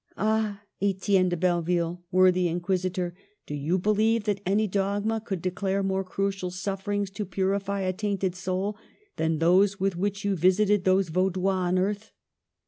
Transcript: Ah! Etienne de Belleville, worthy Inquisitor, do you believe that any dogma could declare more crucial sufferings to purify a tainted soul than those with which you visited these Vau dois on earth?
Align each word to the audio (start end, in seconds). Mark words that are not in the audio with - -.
Ah! 0.17 0.63
Etienne 0.81 1.29
de 1.29 1.37
Belleville, 1.37 2.01
worthy 2.11 2.47
Inquisitor, 2.47 3.13
do 3.45 3.53
you 3.53 3.77
believe 3.77 4.23
that 4.23 4.41
any 4.47 4.65
dogma 4.65 5.21
could 5.23 5.43
declare 5.43 5.83
more 5.83 6.03
crucial 6.03 6.49
sufferings 6.49 7.11
to 7.11 7.23
purify 7.23 7.81
a 7.81 7.93
tainted 7.93 8.33
soul 8.33 8.79
than 9.17 9.37
those 9.37 9.79
with 9.79 9.95
which 9.95 10.25
you 10.25 10.35
visited 10.35 10.85
these 10.85 11.09
Vau 11.09 11.29
dois 11.29 11.53
on 11.53 11.77
earth? 11.77 12.13